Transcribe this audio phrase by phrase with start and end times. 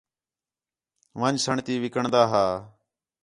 [1.19, 2.45] ون٘ڄ سݨ تی وِکݨدا ہا